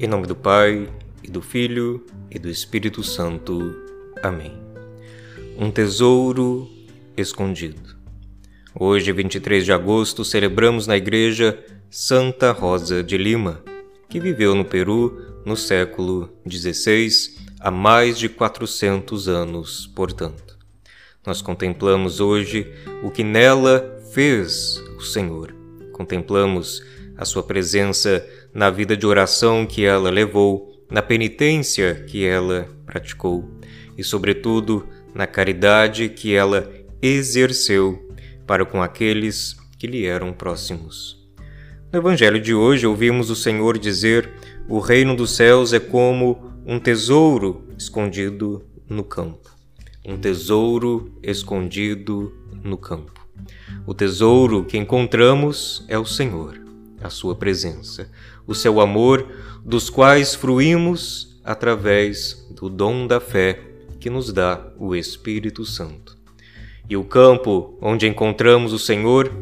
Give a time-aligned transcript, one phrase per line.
[0.00, 0.88] Em nome do Pai,
[1.24, 3.74] e do Filho, e do Espírito Santo.
[4.22, 4.56] Amém.
[5.58, 6.70] Um tesouro
[7.16, 7.96] escondido.
[8.78, 11.58] Hoje, 23 de agosto, celebramos na igreja
[11.90, 13.60] Santa Rosa de Lima,
[14.08, 17.08] que viveu no Peru no século XVI,
[17.58, 20.56] há mais de 400 anos, portanto.
[21.26, 22.72] Nós contemplamos hoje
[23.02, 25.57] o que nela fez o Senhor.
[25.98, 26.80] Contemplamos
[27.16, 33.50] a sua presença na vida de oração que ela levou, na penitência que ela praticou
[33.96, 38.14] e, sobretudo, na caridade que ela exerceu
[38.46, 41.18] para com aqueles que lhe eram próximos.
[41.92, 44.30] No Evangelho de hoje, ouvimos o Senhor dizer:
[44.68, 49.50] O reino dos céus é como um tesouro escondido no campo.
[50.06, 53.27] Um tesouro escondido no campo.
[53.86, 56.68] O tesouro que encontramos é o Senhor
[57.02, 58.10] a sua presença,
[58.46, 59.26] o seu amor,
[59.64, 63.60] dos quais fruímos através do dom da fé
[64.00, 66.16] que nos dá o Espírito Santo.
[66.88, 69.32] E o campo onde encontramos o Senhor,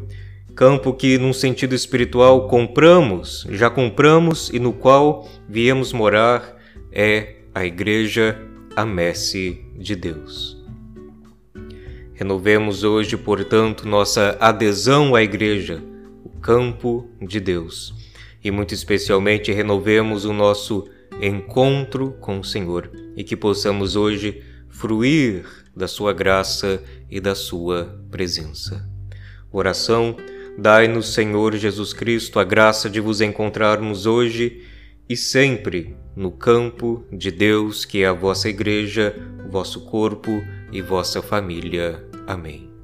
[0.54, 6.56] campo que, num sentido espiritual, compramos, já compramos e no qual viemos morar,
[6.90, 8.40] é a Igreja,
[8.74, 10.55] a messe de Deus.
[12.16, 15.82] Renovemos hoje, portanto, nossa adesão à Igreja
[16.46, 17.92] campo de Deus.
[18.42, 20.88] E muito especialmente renovemos o nosso
[21.20, 25.44] encontro com o Senhor e que possamos hoje fruir
[25.74, 28.88] da Sua graça e da Sua presença.
[29.50, 30.16] Oração:
[30.56, 34.62] Dai-nos, Senhor Jesus Cristo, a graça de vos encontrarmos hoje
[35.08, 39.16] e sempre no campo de Deus, que é a vossa Igreja,
[39.50, 40.30] vosso corpo
[40.70, 42.05] e vossa família.
[42.26, 42.75] Amém.